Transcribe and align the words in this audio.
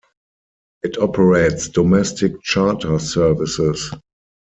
It 0.81 0.97
operates 0.97 1.69
domestic 1.69 2.41
charter 2.41 2.97
services. 2.97 3.91